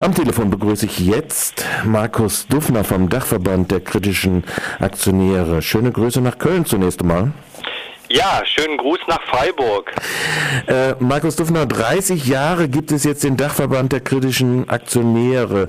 Am 0.00 0.14
Telefon 0.14 0.48
begrüße 0.48 0.86
ich 0.86 1.00
jetzt 1.00 1.64
Markus 1.84 2.46
Duffner 2.46 2.84
vom 2.84 3.08
Dachverband 3.08 3.72
der 3.72 3.80
kritischen 3.80 4.44
Aktionäre. 4.78 5.60
Schöne 5.60 5.90
Grüße 5.90 6.20
nach 6.20 6.38
Köln 6.38 6.64
zunächst 6.64 7.00
einmal. 7.02 7.32
Ja, 8.10 8.40
schönen 8.46 8.78
Gruß 8.78 9.00
nach 9.06 9.20
Freiburg. 9.24 9.92
Äh, 10.66 10.94
Markus 10.98 11.36
Duffner, 11.36 11.66
30 11.66 12.24
Jahre 12.26 12.70
gibt 12.70 12.90
es 12.90 13.04
jetzt 13.04 13.22
den 13.22 13.36
Dachverband 13.36 13.92
der 13.92 14.00
kritischen 14.00 14.66
Aktionäre. 14.70 15.68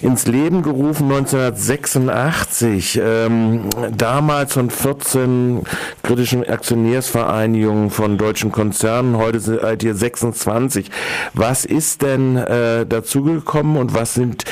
Ins 0.00 0.26
Leben 0.26 0.62
gerufen 0.62 1.12
1986, 1.12 2.98
ähm, 3.04 3.68
damals 3.94 4.54
von 4.54 4.70
14 4.70 5.64
kritischen 6.02 6.48
Aktionärsvereinigungen 6.48 7.90
von 7.90 8.16
deutschen 8.16 8.50
Konzernen, 8.50 9.18
heute 9.18 9.40
seid 9.40 9.82
ihr 9.82 9.94
26. 9.94 10.90
Was 11.34 11.66
ist 11.66 12.00
denn 12.00 12.36
äh, 12.38 12.86
dazugekommen 12.86 13.76
und 13.76 13.92
was 13.92 14.14
sind 14.14 14.44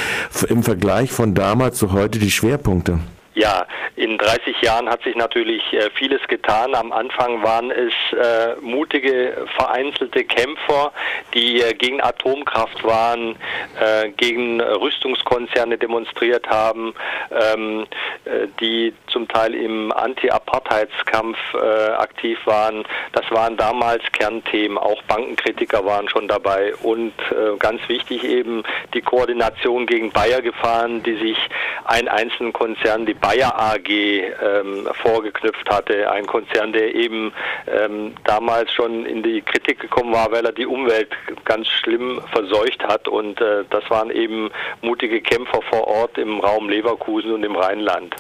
im 0.51 0.63
Vergleich 0.63 1.11
von 1.13 1.35
damals 1.35 1.79
zu 1.79 1.93
heute 1.93 2.19
die 2.19 2.31
Schwerpunkte? 2.31 2.99
Ja, 3.35 3.67
in 3.97 4.19
30 4.19 4.61
Jahren 4.61 4.91
hat 4.91 5.03
sich 5.05 5.17
natürlich 5.17 5.63
äh, 5.73 5.89
vieles 5.95 6.21
getan. 6.29 6.75
Am 6.75 6.93
Anfang 6.93 7.43
waren 7.43 7.71
es 7.71 7.93
äh, 8.13 8.57
mutige, 8.61 9.47
vereinzelte 9.57 10.25
Kämpfer, 10.25 10.93
die 11.33 11.63
äh, 11.63 11.73
gegen 11.73 12.03
Atomkraft 12.03 12.85
waren, 12.85 13.37
äh, 13.81 14.11
gegen 14.11 14.61
Rüstungskonzerne 14.61 15.79
demonstriert 15.79 16.47
haben, 16.49 16.95
ähm, 17.31 17.87
äh, 18.27 18.49
die 18.61 18.93
zum 19.07 19.27
Teil 19.29 19.55
im 19.55 19.93
Anti-Apartheidskampf 19.93 21.39
äh, 21.55 21.93
aktiv 21.93 22.39
waren. 22.45 22.85
Das 23.13 23.31
waren 23.31 23.57
damals 23.57 24.03
Kernthemen. 24.13 24.77
Auch 24.77 25.03
Bankenkritiker 25.05 25.87
waren 25.87 26.09
schon 26.09 26.29
dabei. 26.29 26.75
Und 26.83 27.13
ganz 27.59 27.81
wichtig 27.89 28.25
eben 28.25 28.63
die 28.95 29.01
Koordination 29.01 29.87
gegen 29.87 30.11
Bayer 30.11 30.43
gefahren, 30.43 31.03
die 31.03 31.17
sich 31.17 31.37
einen 31.85 32.09
einzelnen 32.09 32.53
Konzern, 32.53 33.07
die 33.07 33.15
Bayer 33.15 33.59
AG 33.59 33.89
ähm, 33.89 34.89
vorgeknüpft 35.03 35.69
hatte. 35.69 36.11
Ein 36.11 36.27
Konzern, 36.27 36.73
der 36.73 36.95
eben 36.95 37.33
ähm, 37.67 38.15
damals 38.25 38.73
schon 38.73 39.07
in 39.07 39.23
die 39.23 39.43
Kritik 39.43 39.81
gekommen 39.81 40.13
war, 40.13 40.31
weil 40.33 40.45
er 40.45 40.53
die 40.53 40.67
Umwelt 40.67 41.09
ganz 41.45 41.69
schlimm 41.69 42.21
verseucht 42.33 42.83
hat. 42.85 43.09
Und 43.09 43.41
äh, 43.41 43.65
das 43.71 43.89
waren 43.91 44.11
eben 44.11 44.51
mutige 44.81 45.21
Kämpfer 45.21 45.61
vor 45.71 45.87
Ort 45.87 46.19
im 46.19 46.41
Raum 46.41 46.69
Leverkusen 46.69 47.33
und 47.33 47.43
im 47.43 47.57
Rheinland. 47.57 48.15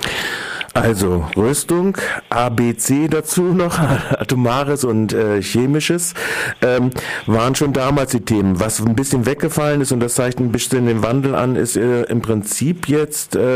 Also 0.74 1.28
Rüstung, 1.36 1.98
ABC 2.30 3.08
dazu 3.08 3.42
noch, 3.42 3.78
Atomares 4.18 4.84
und 4.84 5.12
äh, 5.12 5.42
Chemisches, 5.42 6.14
ähm, 6.62 6.90
waren 7.26 7.54
schon 7.54 7.72
damals 7.72 8.12
die 8.12 8.24
Themen. 8.24 8.58
Was 8.58 8.80
ein 8.80 8.96
bisschen 8.96 9.26
weggefallen 9.26 9.82
ist, 9.82 9.92
und 9.92 10.00
das 10.00 10.14
zeigt 10.14 10.40
ein 10.40 10.50
bisschen 10.50 10.86
den 10.86 11.02
Wandel 11.02 11.34
an, 11.34 11.56
ist 11.56 11.76
äh, 11.76 12.02
im 12.04 12.22
Prinzip 12.22 12.88
jetzt 12.88 13.36
äh, 13.36 13.51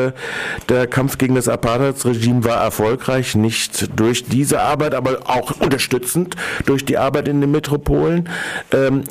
der 0.68 0.86
Kampf 0.86 1.18
gegen 1.18 1.34
das 1.34 1.48
Apartheidsregime 1.48 2.44
war 2.44 2.62
erfolgreich, 2.62 3.34
nicht 3.34 3.98
durch 3.98 4.24
diese 4.24 4.60
Arbeit, 4.60 4.94
aber 4.94 5.18
auch 5.24 5.52
unterstützend 5.60 6.36
durch 6.66 6.84
die 6.84 6.98
Arbeit 6.98 7.28
in 7.28 7.40
den 7.40 7.50
Metropolen. 7.50 8.28
Ähm, 8.72 9.04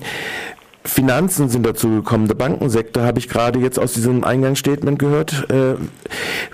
Finanzen 0.85 1.49
sind 1.49 1.65
dazu 1.65 1.89
gekommen, 1.89 2.27
der 2.27 2.35
Bankensektor 2.35 3.03
habe 3.03 3.17
ich 3.19 3.27
gerade 3.27 3.59
jetzt 3.59 3.79
aus 3.79 3.93
diesem 3.93 4.23
Eingangsstatement 4.23 4.99
gehört. 4.99 5.49
Äh, 5.49 5.75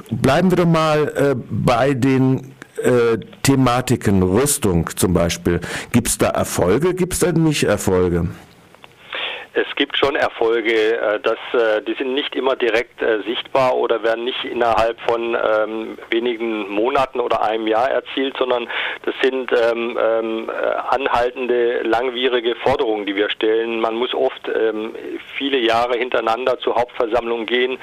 bleiben 0.09 0.51
wir 0.51 0.57
doch 0.57 0.65
mal 0.65 1.07
äh, 1.09 1.35
bei 1.49 1.93
den 1.93 2.53
äh, 2.81 3.17
Thematiken 3.43 4.23
Rüstung 4.23 4.89
zum 4.95 5.13
Beispiel. 5.13 5.59
Gibt 5.91 6.07
es 6.07 6.17
da 6.17 6.29
Erfolge, 6.29 6.93
gibt 6.93 7.13
es 7.13 7.19
da 7.19 7.31
nicht 7.31 7.63
Erfolge? 7.63 8.29
Es 9.53 9.67
gibt 9.75 9.97
schon 9.97 10.15
Erfolge, 10.15 10.97
äh, 10.97 11.19
dass, 11.19 11.37
äh, 11.53 11.81
die 11.81 11.93
sind 11.95 12.13
nicht 12.13 12.35
immer 12.35 12.55
direkt 12.55 13.01
äh, 13.01 13.21
sichtbar 13.23 13.75
oder 13.75 14.01
werden 14.01 14.23
nicht 14.23 14.45
innerhalb 14.45 14.97
von 15.01 15.35
ähm, 15.35 15.97
wenigen 16.09 16.69
Monaten 16.69 17.19
oder 17.19 17.43
einem 17.43 17.67
Jahr 17.67 17.91
erzielt, 17.91 18.37
sondern 18.37 18.69
das 19.03 19.13
sind 19.21 19.51
ähm, 19.51 19.99
ähm, 20.01 20.49
anhaltende, 20.89 21.81
langwierige 21.81 22.55
Forderungen, 22.55 23.05
die 23.05 23.15
wir 23.15 23.29
stellen. 23.29 23.81
Man 23.81 23.95
muss 23.95 24.13
oft 24.13 24.47
ähm, 24.47 24.95
viele 25.37 25.57
Jahre 25.57 25.97
hintereinander 25.97 26.57
zur 26.59 26.75
Hauptversammlung 26.75 27.45
gehen 27.45 27.77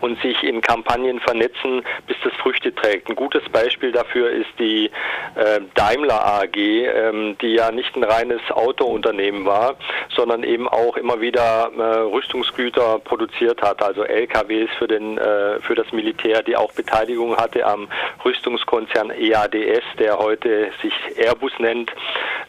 und 0.00 0.20
sich 0.20 0.42
in 0.42 0.60
Kampagnen 0.60 1.20
vernetzen, 1.20 1.82
bis 2.06 2.16
das 2.22 2.34
Früchte 2.34 2.74
trägt. 2.74 3.08
Ein 3.08 3.16
gutes 3.16 3.42
Beispiel 3.50 3.92
dafür 3.92 4.28
ist 4.30 4.50
die 4.58 4.90
äh, 5.36 5.60
Daimler 5.74 6.22
AG, 6.22 6.56
ähm, 6.56 7.38
die 7.40 7.54
ja 7.54 7.70
nicht 7.70 7.96
ein 7.96 8.04
reines 8.04 8.42
Autounternehmen 8.50 9.46
war, 9.46 9.76
sondern 10.14 10.44
eben 10.44 10.68
auch 10.68 10.98
immer 10.98 11.13
immer 11.14 11.20
wieder 11.20 11.70
äh, 11.76 11.82
Rüstungsgüter 11.82 12.98
produziert 12.98 13.62
hat, 13.62 13.82
also 13.82 14.04
LKWs 14.04 14.70
für 14.78 14.88
den 14.88 15.18
äh, 15.18 15.60
für 15.60 15.74
das 15.74 15.90
Militär, 15.92 16.42
die 16.42 16.56
auch 16.56 16.72
Beteiligung 16.72 17.36
hatte 17.36 17.64
am 17.64 17.88
Rüstungskonzern 18.24 19.10
EADS, 19.10 19.84
der 19.98 20.18
heute 20.18 20.70
sich 20.82 20.92
Airbus 21.16 21.52
nennt. 21.58 21.92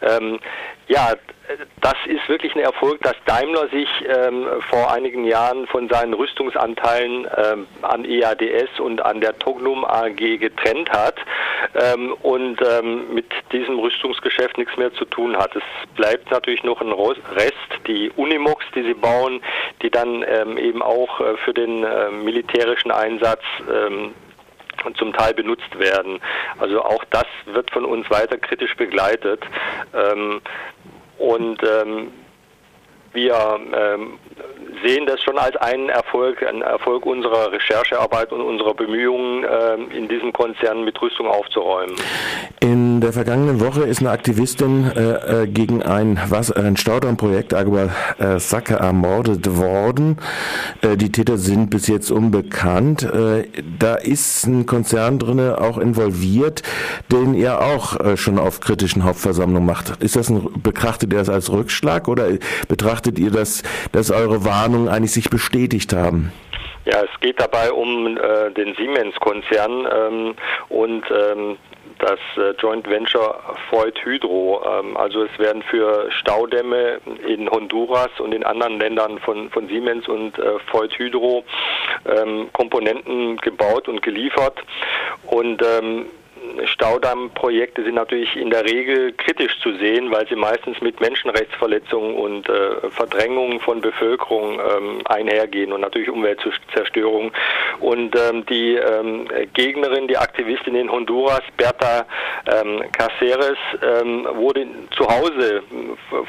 Ähm, 0.02 0.40
ja, 0.88 1.14
das 1.82 1.96
ist 2.08 2.28
wirklich 2.28 2.56
ein 2.56 2.62
Erfolg, 2.62 3.02
dass 3.02 3.16
Daimler 3.26 3.68
sich 3.70 3.88
ähm, 4.08 4.48
vor 4.70 4.92
einigen 4.92 5.26
Jahren 5.26 5.68
von 5.68 5.88
seinen 5.90 6.14
Rüstungsanteilen 6.14 7.28
ähm, 7.38 7.68
an 7.82 8.06
EADS 8.06 8.80
und 8.80 9.02
an 9.02 9.22
der 9.22 9.38
Tognum 9.38 9.86
AG 9.86 10.16
getrennt 10.16 10.90
hat 10.92 11.16
ähm, 11.74 12.14
und 12.22 12.62
ähm, 12.62 13.14
mit 13.14 13.26
diesem 13.52 13.80
Rüstungsgeschäft 13.80 14.58
nichts 14.58 14.76
mehr 14.78 14.94
zu 14.94 15.06
tun 15.06 15.36
hat. 15.38 15.56
Es 15.56 15.64
bleibt 15.96 16.32
natürlich 16.32 16.64
noch 16.64 16.82
ein 16.82 16.92
Rest, 16.92 17.56
die 17.88 18.12
Unimox, 18.16 18.66
die 18.76 18.84
sie 18.84 18.94
bauen, 18.94 19.42
die 19.82 19.90
dann 19.90 20.24
ähm, 20.28 20.58
eben 20.58 20.82
auch 20.82 21.20
äh, 21.20 21.38
für 21.38 21.54
den 21.54 21.84
äh, 21.84 22.12
militärischen 22.12 22.92
Einsatz 22.92 23.42
ähm, 23.70 24.14
zum 24.98 25.14
Teil 25.14 25.34
benutzt 25.34 25.80
werden. 25.80 26.20
Also 26.60 26.84
auch 26.84 27.04
das 27.10 27.26
wird 27.46 27.72
von 27.72 27.86
uns 27.86 28.10
weiter 28.10 28.38
kritisch 28.38 28.76
begleitet. 28.76 29.42
Ähm, 29.94 30.42
und 31.18 31.62
ähm, 31.64 32.12
wir 33.14 33.60
sehen 34.86 35.06
das 35.06 35.22
schon 35.22 35.38
als 35.38 35.56
einen 35.58 35.90
Erfolg, 35.90 36.46
einen 36.46 36.62
Erfolg 36.62 37.06
unserer 37.06 37.52
Recherchearbeit 37.52 38.32
und 38.32 38.42
unserer 38.42 38.74
Bemühungen, 38.74 39.44
äh, 39.44 39.98
in 39.98 40.08
diesem 40.08 40.32
Konzern 40.32 40.84
mit 40.84 41.02
Rüstung 41.02 41.28
aufzuräumen. 41.28 41.96
In 42.62 42.85
der 43.06 43.14
vergangenen 43.14 43.60
Woche 43.62 43.84
ist 43.84 44.00
eine 44.00 44.10
Aktivistin 44.12 44.92
äh, 44.96 45.44
äh 45.44 45.48
gegen 45.48 45.84
ein, 45.84 46.20
ein 46.56 46.76
Staudammprojekt 46.76 47.54
Agua 47.54 47.90
äh, 48.18 48.40
Sacke 48.40 48.76
ermordet 48.76 49.56
worden. 49.56 50.18
Äh, 50.82 50.98
die 50.98 51.12
Täter 51.12 51.38
sind 51.38 51.70
bis 51.70 51.88
jetzt 51.88 52.12
unbekannt. 52.12 53.04
Äh, 53.04 53.48
da 53.80 53.96
ist 53.96 54.46
ein 54.46 54.66
Konzern 54.66 55.20
drin 55.20 55.40
auch 55.40 55.78
involviert, 55.78 56.64
den 57.12 57.34
ihr 57.34 57.62
auch 57.62 58.00
äh, 58.00 58.18
schon 58.18 58.40
auf 58.40 58.60
kritischen 58.60 59.04
Hauptversammlungen 59.04 59.66
macht. 59.66 60.02
Ist 60.02 60.16
das 60.16 60.30
ein, 60.30 60.48
betrachtet 60.62 61.14
ihr 61.14 61.20
das 61.20 61.30
als 61.30 61.50
Rückschlag 61.52 62.08
oder 62.08 62.28
betrachtet 62.68 63.20
ihr 63.20 63.32
das, 63.32 63.64
dass 63.92 64.12
eure 64.12 64.44
Warnung 64.44 64.66
Warnungen 64.66 64.90
eigentlich 64.90 65.12
sich 65.12 65.30
bestätigt 65.30 65.94
haben. 65.94 66.32
Ja, 66.86 67.02
es 67.02 67.20
geht 67.20 67.40
dabei 67.40 67.72
um 67.72 68.16
äh, 68.16 68.52
den 68.52 68.76
Siemens-Konzern 68.76 69.88
ähm, 69.92 70.36
und 70.70 71.04
ähm, 71.10 71.58
das 71.98 72.20
äh, 72.38 72.52
Joint 72.60 72.88
Venture 72.88 73.42
Freud 73.70 74.00
Hydro. 74.04 74.62
Ähm, 74.64 74.96
also 74.96 75.24
es 75.24 75.40
werden 75.40 75.64
für 75.64 76.12
Staudämme 76.12 77.00
in 77.28 77.50
Honduras 77.50 78.12
und 78.20 78.34
in 78.34 78.44
anderen 78.44 78.80
Ländern 78.80 79.18
von, 79.20 79.50
von 79.50 79.68
Siemens 79.68 80.08
und 80.08 80.38
äh, 80.38 80.60
Freud 80.70 80.94
Hydro 80.96 81.44
ähm, 82.06 82.50
Komponenten 82.54 83.38
gebaut 83.38 83.88
und 83.88 84.04
geliefert. 84.04 84.60
Und 85.26 85.64
ähm, 85.64 86.06
Staudammprojekte 86.66 87.84
sind 87.84 87.96
natürlich 87.96 88.36
in 88.36 88.50
der 88.50 88.66
Regel 88.66 89.14
kritisch 89.14 89.60
zu 89.62 89.76
sehen, 89.78 90.12
weil 90.12 90.28
sie 90.28 90.36
meistens 90.36 90.82
mit 90.82 91.00
Menschenrechtsverletzungen 91.00 92.16
und 92.16 92.50
äh, 92.50 92.90
Verdrängungen 92.90 93.60
von 93.60 93.82
Bevölkerung 93.82 94.60
ähm, 94.60 95.02
einhergehen 95.06 95.72
und 95.72 95.82
natürlich 95.82 96.10
Umweltzerstörung. 96.10 97.32
Und 97.80 98.16
ähm, 98.16 98.46
die 98.46 98.76
ähm, 98.76 99.28
Gegnerin, 99.54 100.08
die 100.08 100.18
Aktivistin 100.18 100.76
in 100.76 100.92
Honduras, 100.92 101.44
Berta 101.58 102.06
ähm, 102.48 102.84
Caceres, 102.92 103.58
ähm, 103.82 104.28
wurde 104.34 104.66
zu 104.96 105.08
Hause 105.08 105.64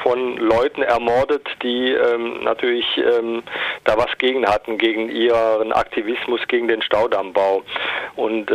von 0.03 0.37
Leuten 0.37 0.81
ermordet, 0.81 1.47
die 1.63 1.91
ähm, 1.91 2.43
natürlich 2.43 2.85
da 3.83 3.97
was 3.97 4.17
gegen 4.17 4.47
hatten, 4.47 4.77
gegen 4.77 5.09
ihren 5.09 5.71
Aktivismus 5.71 6.41
gegen 6.47 6.67
den 6.67 6.81
Staudammbau. 6.81 7.63
Und 8.15 8.49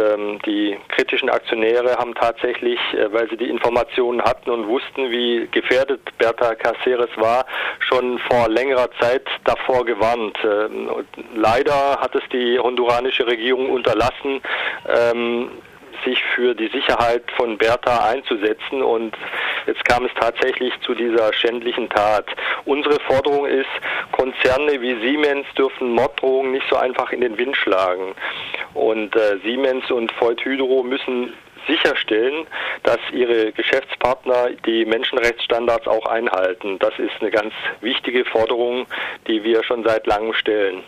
die 0.47 0.77
kritischen 0.89 1.31
Aktionäre 1.31 1.62
haben 1.71 2.15
tatsächlich, 2.15 2.79
äh, 2.95 3.13
weil 3.13 3.29
sie 3.31 3.37
die 3.37 3.49
Informationen 3.49 4.23
hatten 4.23 4.51
und 4.51 4.67
wussten, 4.69 5.11
wie 5.11 5.49
gefährdet 5.51 6.01
Berta 6.19 6.55
Caceres 6.55 7.11
war, 7.17 7.47
schon 7.81 8.19
vor 8.31 8.49
längerer 8.49 8.91
Zeit 9.01 9.27
davor 9.45 9.85
gewarnt. 9.85 10.37
Ähm, 10.45 10.91
leider 11.35 11.99
hat 12.01 12.15
es 12.15 12.23
die 12.33 12.59
honduranische 12.59 13.27
Regierung 13.27 13.71
unterlassen, 13.71 14.41
ähm, 14.89 15.51
sich 16.05 16.23
für 16.35 16.55
die 16.55 16.69
Sicherheit 16.69 17.23
von 17.37 17.59
Bertha 17.59 18.09
einzusetzen 18.09 18.83
und 18.83 19.17
jetzt 19.67 19.85
kam 19.85 20.05
es 20.05 20.11
tatsächlich 20.19 20.73
zu 20.85 20.95
dieser 20.95 21.33
schändlichen 21.33 21.89
Tat. 21.89 22.27
Unsere 22.65 22.99
Forderung 23.01 23.47
ist, 23.47 23.71
Konzerne 24.13 24.81
wie 24.81 25.01
Siemens 25.01 25.47
dürfen 25.57 25.93
Morddrohungen 25.93 26.53
nicht 26.53 26.67
so 26.69 26.77
einfach 26.77 27.13
in 27.13 27.21
den 27.21 27.39
Wind 27.39 27.57
schlagen. 27.57 28.15
Und 28.75 29.15
äh, 29.17 29.39
Siemens 29.45 29.91
und 29.91 30.13
Voigt 30.21 30.45
Hydro 30.45 30.83
müssen 30.83 31.33
sicherstellen, 31.67 32.47
dass 32.83 32.99
ihre 33.13 33.53
Geschäftspartner 33.53 34.51
die 34.67 34.85
Menschenrechtsstandards 34.85 35.87
auch 35.87 36.07
einhalten. 36.07 36.79
Das 36.79 36.93
ist 36.99 37.13
eine 37.21 37.31
ganz 37.31 37.53
wichtige 37.81 38.25
Forderung, 38.25 38.87
die 39.27 39.43
wir 39.45 39.63
schon 39.65 39.85
seit 39.85 40.07
langem 40.07 40.33
stellen. 40.35 40.83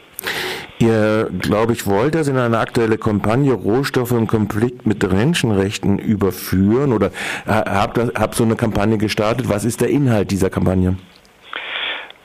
Ihr, 0.79 1.31
glaube 1.41 1.73
ich, 1.73 1.87
wollt 1.87 2.15
das 2.15 2.29
in 2.29 2.37
eine 2.37 2.59
aktuelle 2.59 2.99
Kampagne 2.99 3.53
Rohstoffe 3.53 4.11
im 4.13 4.27
Konflikt 4.27 4.87
mit 4.87 5.03
Menschenrechten 5.03 5.99
überführen 5.99 6.93
oder 6.93 7.11
habt, 7.47 7.99
habt 7.99 8.35
so 8.35 8.45
eine 8.45 8.57
Kampagne 8.57 8.99
gestartet. 8.99 9.49
Was 9.49 9.65
ist 9.65 9.81
der 9.81 9.89
Inhalt 9.89 10.31
dieser 10.31 10.51
Kampagne? 10.51 10.97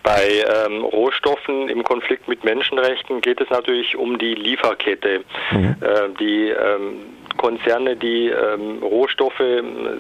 Bei 0.04 0.44
ähm, 0.66 0.84
Rohstoffen 0.84 1.70
im 1.70 1.84
Konflikt 1.84 2.28
mit 2.28 2.44
Menschenrechten 2.44 3.22
geht 3.22 3.40
es 3.40 3.50
natürlich 3.50 3.96
um 3.96 4.18
die 4.18 4.34
Lieferkette. 4.34 5.24
Mhm. 5.52 5.76
Äh, 5.82 6.10
die 6.20 6.50
ähm, 6.50 6.96
Konzerne, 7.40 7.96
die 7.96 8.28
ähm, 8.28 8.84
Rohstoffe 8.84 9.42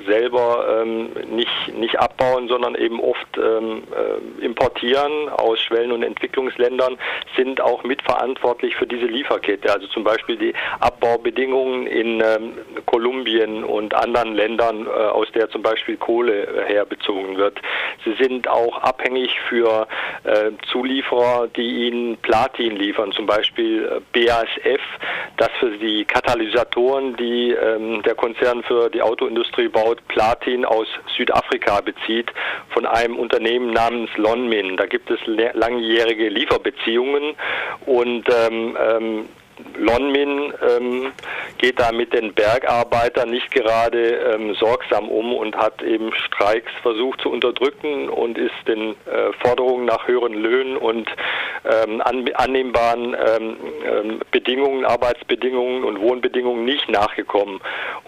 selber 0.06 0.82
ähm, 0.82 1.10
nicht, 1.32 1.74
nicht 1.74 1.98
abbauen, 1.98 2.50
sondern 2.50 2.76
eben 2.76 3.00
oft 3.00 3.38
ähm, 3.38 3.84
äh, 3.96 4.46
importieren 4.46 5.30
aus 5.30 5.58
Schwellen- 5.62 5.94
und 5.94 6.04
Entwicklungsländern, 6.04 6.98
sind 7.38 7.62
auch 7.62 7.84
mitverantwortlich 7.84 8.76
für 8.76 8.86
diese 8.86 9.06
Lieferkette. 9.06 9.72
Also 9.72 9.88
zum 9.88 10.04
Beispiel 10.04 10.36
die 10.36 10.54
Abbaubedingungen 10.82 11.88
in 11.88 12.20
ähm, 12.20 12.58
Kolumbien 12.86 13.64
und 13.64 13.96
anderen 13.96 14.36
Ländern, 14.36 14.86
äh, 14.86 14.90
aus 14.90 15.32
der 15.32 15.50
zum 15.50 15.62
Beispiel 15.62 15.96
Kohle 15.96 16.44
äh, 16.44 16.74
herbezogen 16.74 17.38
wird. 17.38 17.58
Sie 18.04 18.22
sind 18.22 18.50
auch 18.50 18.80
abhängig 18.80 19.40
für 19.48 19.88
äh, 20.26 20.52
Zulieferer, 20.70 21.48
die 21.56 21.88
ihnen 21.88 22.18
Platin 22.18 22.76
liefern, 22.76 23.14
zum 23.14 23.26
Beispiel 23.26 23.86
äh, 23.86 24.26
BASF, 24.26 24.82
das 25.38 25.50
für 25.58 25.72
die 25.78 26.04
Katalysatoren, 26.04 27.16
die 27.16 27.29
die 27.30 27.52
ähm, 27.52 28.02
der 28.04 28.16
Konzern 28.16 28.64
für 28.64 28.90
die 28.90 29.02
Autoindustrie 29.02 29.68
baut, 29.68 30.06
Platin 30.08 30.66
aus 30.66 30.88
Südafrika 31.16 31.82
bezieht 31.82 32.32
von 32.70 32.86
einem 32.86 33.18
Unternehmen 33.18 33.72
namens 33.72 34.10
Lonmin. 34.18 34.78
Da 34.78 34.86
gibt 34.88 35.12
es 35.12 35.20
langjährige 35.26 36.30
Lieferbeziehungen 36.30 37.36
und 37.86 38.26
ähm, 38.30 38.78
ähm, 38.80 39.26
Lonmin 39.76 40.54
ähm, 40.62 41.12
geht 41.58 41.80
da 41.80 41.92
mit 41.92 42.14
den 42.14 42.34
Bergarbeitern 42.34 43.30
nicht 43.30 43.52
gerade 43.52 44.34
ähm, 44.34 44.54
sorgsam 44.56 45.10
um 45.10 45.34
und 45.34 45.56
hat 45.56 45.82
eben 45.82 46.14
Streiks 46.14 46.72
versucht 46.82 47.22
zu 47.22 47.30
unterdrücken 47.32 48.10
und 48.10 48.38
ist 48.38 48.54
den 48.68 48.92
äh, 48.92 49.32
Forderungen 49.42 49.86
nach 49.86 50.08
höheren 50.08 50.34
Löhnen 50.34 50.78
und 50.78 51.10
ähm, 51.66 52.02
an, 52.02 52.30
annehmbaren 52.34 53.16
ähm, 53.16 53.58
ähm, 53.86 54.20
Bedingungen, 54.32 54.86
Arbeitsbedingungen 54.86 55.84
und 55.84 56.00
Wohnbedingungen 56.00 56.66
nicht 56.66 56.90
nachgekommen. 56.90 57.60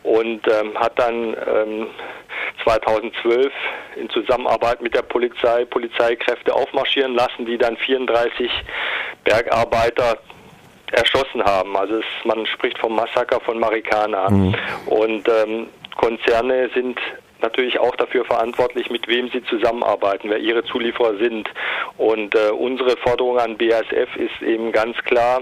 Und 0.04 0.48
ähm, 0.48 0.78
hat 0.78 0.98
dann 0.98 1.36
2012 2.64 3.52
in 3.96 4.10
Zusammenarbeit 4.10 4.82
mit 4.82 4.96
der 4.96 5.02
Polizei 5.02 5.66
Polizeikräfte 5.66 6.54
aufmarschieren 6.54 7.14
lassen, 7.16 7.46
die 7.46 7.58
dann 7.58 7.78
34 7.78 8.52
Bergarbeiter 9.24 10.20
erschossen 10.92 11.44
haben. 11.44 11.76
Also 11.78 11.98
es, 11.98 12.06
man 12.26 12.46
spricht 12.46 12.78
vom 12.80 12.96
Massaker 12.96 13.40
von 13.40 13.60
Marikana. 13.60 14.30
Mhm. 14.30 14.56
Und 14.88 15.28
ähm, 15.28 15.68
Konzerne 15.98 16.70
sind 16.74 17.00
natürlich 17.42 17.80
auch 17.80 17.96
dafür 17.96 18.26
verantwortlich, 18.26 18.90
mit 18.90 19.08
wem 19.08 19.30
sie 19.30 19.44
zusammenarbeiten, 19.44 20.30
wer 20.30 20.38
ihre 20.38 20.64
Zulieferer 20.64 21.18
sind. 21.18 21.50
Und 21.98 22.36
äh, 22.36 22.52
unsere 22.52 22.98
Forderung 22.98 23.40
an 23.40 23.58
BASF 23.58 24.16
ist 24.16 24.42
eben 24.42 24.72
ganz 24.72 24.98
klar, 25.04 25.42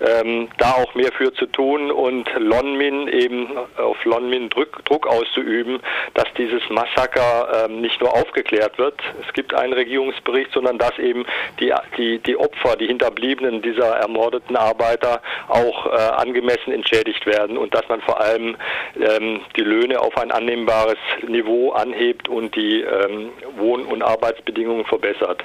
ähm, 0.00 0.48
da 0.58 0.72
auch 0.72 0.94
mehr 0.94 1.12
für 1.12 1.32
zu 1.34 1.46
tun 1.46 1.90
und 1.90 2.28
Lonmin 2.38 3.08
eben 3.08 3.48
auf 3.76 4.04
Lonmin 4.04 4.48
Druck, 4.50 4.84
Druck 4.84 5.06
auszuüben, 5.06 5.80
dass 6.14 6.26
dieses 6.36 6.62
Massaker 6.70 7.66
ähm, 7.66 7.80
nicht 7.80 8.00
nur 8.00 8.12
aufgeklärt 8.12 8.78
wird. 8.78 8.94
Es 9.26 9.32
gibt 9.32 9.54
einen 9.54 9.72
Regierungsbericht, 9.72 10.52
sondern 10.52 10.78
dass 10.78 10.98
eben 10.98 11.24
die, 11.60 11.72
die, 11.96 12.18
die 12.18 12.36
Opfer, 12.36 12.76
die 12.76 12.86
Hinterbliebenen 12.86 13.62
dieser 13.62 13.96
ermordeten 13.96 14.56
Arbeiter 14.56 15.20
auch 15.48 15.86
äh, 15.86 15.90
angemessen 15.90 16.72
entschädigt 16.72 17.26
werden 17.26 17.56
und 17.56 17.74
dass 17.74 17.88
man 17.88 18.00
vor 18.02 18.20
allem 18.20 18.56
ähm, 18.96 19.40
die 19.56 19.62
Löhne 19.62 20.00
auf 20.00 20.16
ein 20.16 20.30
annehmbares 20.30 20.98
Niveau 21.26 21.72
anhebt 21.72 22.28
und 22.28 22.54
die 22.54 22.80
ähm, 22.80 23.30
Wohn- 23.56 23.84
und 23.84 24.02
Arbeitsbedingungen 24.02 24.84
verbessert. 24.84 25.42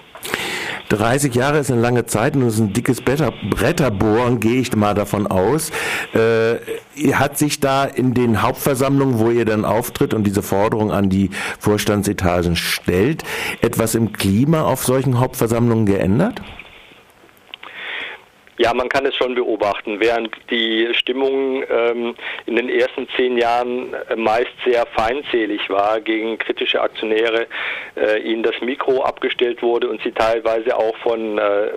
30 0.89 1.33
Jahre 1.35 1.59
ist 1.59 1.71
eine 1.71 1.81
lange 1.81 2.05
Zeit 2.05 2.35
und 2.35 2.43
es 2.43 2.55
ist 2.55 2.59
ein 2.59 2.73
dickes 2.73 3.01
Bretterbohren, 3.01 4.39
gehe 4.39 4.59
ich 4.61 4.75
mal 4.75 4.93
davon 4.93 5.27
aus. 5.27 5.71
Äh, 6.13 7.13
hat 7.13 7.37
sich 7.37 7.59
da 7.59 7.85
in 7.85 8.13
den 8.13 8.41
Hauptversammlungen, 8.41 9.19
wo 9.19 9.31
ihr 9.31 9.45
dann 9.45 9.65
auftritt 9.65 10.13
und 10.13 10.25
diese 10.25 10.41
Forderung 10.41 10.91
an 10.91 11.09
die 11.09 11.29
Vorstandsetagen 11.59 12.55
stellt, 12.55 13.23
etwas 13.61 13.95
im 13.95 14.13
Klima 14.13 14.63
auf 14.63 14.85
solchen 14.85 15.19
Hauptversammlungen 15.19 15.85
geändert? 15.85 16.41
Ja, 18.63 18.73
man 18.73 18.87
kann 18.87 19.05
es 19.05 19.13
schon 19.17 19.35
beobachten. 19.35 19.99
Während 19.99 20.31
die 20.49 20.87
Stimmung 20.93 21.65
ähm, 21.69 22.15
in 22.45 22.55
den 22.55 22.69
ersten 22.69 23.09
zehn 23.17 23.37
Jahren 23.37 23.93
äh, 23.93 24.15
meist 24.15 24.53
sehr 24.63 24.85
feindselig 24.85 25.69
war 25.69 25.99
gegen 25.99 26.37
kritische 26.37 26.79
Aktionäre, 26.79 27.47
äh, 27.97 28.21
ihnen 28.21 28.41
das 28.41 28.55
Mikro 28.61 29.03
abgestellt 29.03 29.61
wurde 29.61 29.89
und 29.89 30.01
sie 30.01 30.13
teilweise 30.13 30.77
auch 30.77 30.95
von 30.99 31.37
äh, 31.37 31.71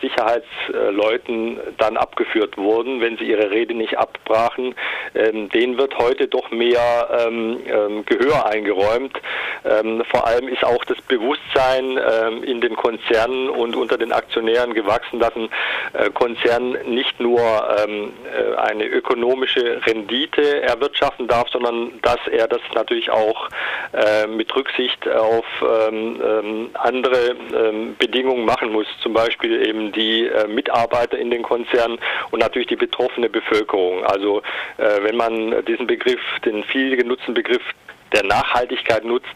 Sicherheitsleuten 0.00 1.58
dann 1.76 1.96
abgeführt 1.96 2.56
wurden, 2.56 3.00
wenn 3.00 3.18
sie 3.18 3.24
ihre 3.24 3.50
Rede 3.50 3.74
nicht 3.74 3.98
abbrachen, 3.98 4.76
ähm, 5.16 5.48
denen 5.48 5.76
wird 5.76 5.98
heute 5.98 6.28
doch 6.28 6.52
mehr 6.52 7.26
ähm, 7.26 7.58
ähm 7.66 8.04
Gehör 8.06 8.46
eingeräumt. 8.46 9.20
Ähm, 9.68 10.02
vor 10.10 10.26
allem 10.26 10.48
ist 10.48 10.64
auch 10.64 10.84
das 10.84 11.00
Bewusstsein 11.02 11.98
ähm, 11.98 12.42
in 12.42 12.60
den 12.60 12.76
Konzernen 12.76 13.50
und 13.50 13.76
unter 13.76 13.98
den 13.98 14.12
Aktionären 14.12 14.74
gewachsen, 14.74 15.20
dass 15.20 15.34
ein 15.36 15.48
äh, 15.92 16.10
Konzern 16.10 16.76
nicht 16.86 17.20
nur 17.20 17.40
ähm, 17.40 18.12
äh, 18.24 18.56
eine 18.56 18.86
ökonomische 18.86 19.80
Rendite 19.86 20.62
erwirtschaften 20.62 21.28
darf, 21.28 21.48
sondern 21.50 22.00
dass 22.02 22.20
er 22.30 22.48
das 22.48 22.60
natürlich 22.74 23.10
auch 23.10 23.48
äh, 23.92 24.26
mit 24.26 24.54
Rücksicht 24.54 25.08
auf 25.08 25.44
ähm, 25.62 26.20
ähm, 26.22 26.70
andere 26.74 27.36
ähm, 27.54 27.96
Bedingungen 27.98 28.44
machen 28.44 28.72
muss, 28.72 28.86
zum 29.02 29.12
Beispiel 29.12 29.66
eben 29.66 29.92
die 29.92 30.26
äh, 30.26 30.46
Mitarbeiter 30.46 31.18
in 31.18 31.30
den 31.30 31.42
Konzernen 31.42 31.98
und 32.30 32.40
natürlich 32.40 32.68
die 32.68 32.76
betroffene 32.76 33.28
Bevölkerung. 33.28 34.04
Also 34.04 34.42
äh, 34.78 35.02
wenn 35.02 35.16
man 35.16 35.64
diesen 35.66 35.86
Begriff, 35.86 36.20
den 36.44 36.64
viel 36.64 36.96
genutzten 36.96 37.34
Begriff 37.34 37.62
der 38.12 38.24
Nachhaltigkeit 38.24 39.04
nutzt. 39.04 39.26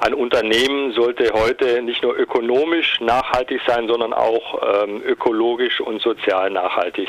Ein 0.00 0.14
Unternehmen 0.14 0.92
sollte 0.92 1.30
heute 1.32 1.82
nicht 1.82 2.02
nur 2.02 2.16
ökonomisch 2.16 3.00
nachhaltig 3.00 3.60
sein, 3.66 3.86
sondern 3.88 4.12
auch 4.12 4.62
ähm, 4.84 5.02
ökologisch 5.04 5.80
und 5.80 6.00
sozial 6.02 6.50
nachhaltig. 6.50 7.08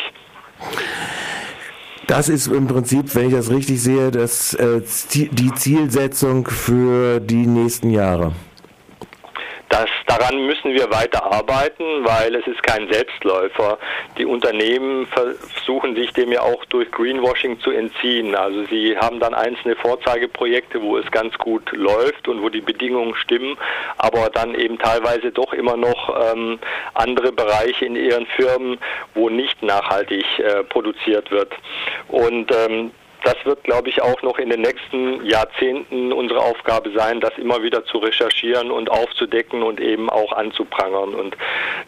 Das 2.07 2.27
ist 2.27 2.47
im 2.47 2.67
Prinzip, 2.67 3.15
wenn 3.15 3.27
ich 3.27 3.33
das 3.33 3.49
richtig 3.49 3.81
sehe, 3.81 4.11
das, 4.11 4.53
äh, 4.55 4.81
die 5.13 5.53
Zielsetzung 5.53 6.47
für 6.47 7.19
die 7.19 7.47
nächsten 7.47 7.89
Jahre. 7.91 8.33
Das, 9.73 9.89
daran 10.05 10.45
müssen 10.45 10.75
wir 10.75 10.91
weiter 10.91 11.23
arbeiten, 11.23 12.05
weil 12.05 12.35
es 12.35 12.45
ist 12.45 12.61
kein 12.61 12.87
Selbstläufer. 12.93 13.79
Die 14.19 14.25
Unternehmen 14.25 15.07
versuchen 15.07 15.95
sich 15.95 16.13
dem 16.13 16.31
ja 16.31 16.41
auch 16.41 16.63
durch 16.65 16.91
Greenwashing 16.91 17.59
zu 17.59 17.71
entziehen. 17.71 18.35
Also 18.35 18.65
sie 18.65 18.95
haben 18.95 19.19
dann 19.19 19.33
einzelne 19.33 19.75
Vorzeigeprojekte, 19.75 20.79
wo 20.79 20.99
es 20.99 21.09
ganz 21.09 21.35
gut 21.39 21.71
läuft 21.71 22.27
und 22.27 22.43
wo 22.43 22.49
die 22.49 22.61
Bedingungen 22.61 23.15
stimmen, 23.15 23.57
aber 23.97 24.29
dann 24.29 24.53
eben 24.53 24.77
teilweise 24.77 25.31
doch 25.31 25.53
immer 25.53 25.75
noch 25.75 26.31
ähm, 26.31 26.59
andere 26.93 27.31
Bereiche 27.31 27.85
in 27.85 27.95
ihren 27.95 28.27
Firmen, 28.27 28.77
wo 29.15 29.31
nicht 29.31 29.63
nachhaltig 29.63 30.23
äh, 30.37 30.63
produziert 30.65 31.31
wird. 31.31 31.51
Und 32.09 32.51
ähm, 32.51 32.91
das 33.23 33.35
wird, 33.45 33.63
glaube 33.63 33.89
ich, 33.89 34.01
auch 34.01 34.21
noch 34.21 34.37
in 34.37 34.49
den 34.49 34.61
nächsten 34.61 35.25
Jahrzehnten 35.25 36.11
unsere 36.11 36.41
Aufgabe 36.41 36.91
sein, 36.91 37.21
das 37.21 37.31
immer 37.37 37.63
wieder 37.63 37.85
zu 37.85 37.97
recherchieren 37.99 38.69
und 38.69 38.91
aufzudecken 38.91 39.63
und 39.63 39.79
eben 39.79 40.09
auch 40.09 40.33
anzuprangern. 40.33 41.15
Und 41.15 41.37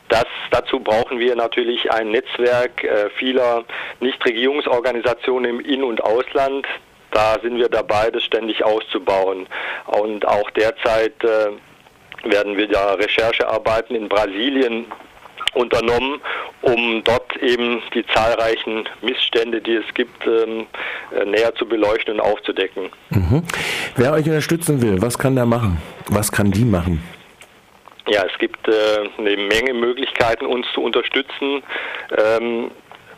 das, 0.08 0.26
dazu 0.52 0.80
brauchen 0.80 1.20
wir 1.20 1.36
natürlich 1.36 1.92
ein 1.92 2.12
Netzwerk 2.12 2.84
äh, 2.84 3.10
vieler 3.18 3.66
Nichtregierungsorganisationen 4.00 5.60
im 5.60 5.60
In- 5.60 5.84
und 5.84 6.02
Ausland. 6.02 6.66
Da 7.12 7.38
sind 7.42 7.58
wir 7.58 7.70
dabei, 7.70 8.10
das 8.12 8.24
ständig 8.24 8.64
auszubauen. 8.64 9.48
Und 9.88 10.26
auch 10.26 10.50
derzeit 10.52 11.22
äh, 11.24 11.52
werden 12.24 12.56
wir 12.56 12.68
da 12.68 12.94
Recherchearbeiten 12.94 13.96
in 13.96 14.08
Brasilien 14.08 14.86
unternommen, 15.54 16.22
um 16.66 17.04
dort 17.04 17.36
eben 17.38 17.82
die 17.94 18.06
zahlreichen 18.08 18.88
Missstände, 19.02 19.62
die 19.62 19.76
es 19.76 19.94
gibt, 19.94 20.26
ähm, 20.26 20.66
äh, 21.16 21.26
näher 21.26 21.54
zu 21.56 21.66
beleuchten 21.66 22.16
und 22.16 22.20
aufzudecken. 22.20 22.90
Mhm. 23.12 23.44
Wer 23.96 24.14
euch 24.14 24.26
unterstützen 24.26 24.82
will, 24.82 25.02
was 25.02 25.18
kann 25.18 25.36
der 25.36 25.46
machen? 25.46 25.78
Was 26.10 26.32
kann 26.32 26.52
die 26.52 26.66
machen? 26.66 27.04
Ja, 28.08 28.24
es 28.32 28.38
gibt 28.40 28.68
äh, 28.68 28.72
eine 29.18 29.38
Menge 29.38 29.74
Möglichkeiten, 29.74 30.46
uns 30.46 30.66
zu 30.74 30.82
unterstützen. 30.82 31.64
Ähm, 32.18 32.72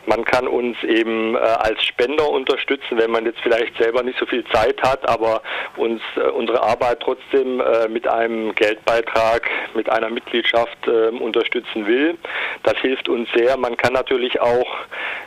man 0.08 0.24
kann 0.24 0.48
uns 0.48 0.82
eben 0.84 1.34
äh, 1.34 1.38
als 1.38 1.84
Spender 1.84 2.28
unterstützen, 2.30 2.98
wenn 2.98 3.10
man 3.10 3.26
jetzt 3.26 3.40
vielleicht 3.42 3.76
selber 3.76 4.02
nicht 4.02 4.18
so 4.18 4.26
viel 4.26 4.44
Zeit 4.46 4.80
hat, 4.82 5.06
aber 5.08 5.42
uns 5.76 6.00
äh, 6.16 6.28
unsere 6.30 6.62
Arbeit 6.62 7.00
trotzdem 7.00 7.60
äh, 7.60 7.88
mit 7.88 8.08
einem 8.08 8.54
Geldbeitrag, 8.54 9.48
mit 9.74 9.88
einer 9.90 10.08
Mitgliedschaft 10.08 10.78
ähm, 10.86 11.20
unterstützen 11.20 11.86
will. 11.86 12.16
Das 12.62 12.78
hilft 12.78 13.08
uns 13.08 13.28
sehr. 13.34 13.56
Man 13.58 13.76
kann 13.76 13.92
natürlich 13.92 14.40
auch 14.40 14.66